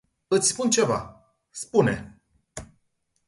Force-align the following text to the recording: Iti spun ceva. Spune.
Iti 0.35 0.47
spun 0.51 0.69
ceva. 0.75 0.99
Spune. 1.61 1.95